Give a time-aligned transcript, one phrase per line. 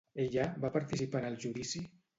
[0.23, 1.89] Ella va participar en el judici?